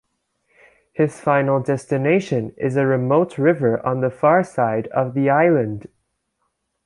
His 0.93 1.19
final 1.21 1.59
destination 1.59 2.55
is 2.57 2.75
a 2.75 2.87
remote 2.87 3.37
river 3.37 3.85
on 3.85 4.01
the 4.01 4.09
far 4.09 4.43
side 4.43 4.87
of 4.87 5.13
the 5.13 5.29
island. 5.29 5.87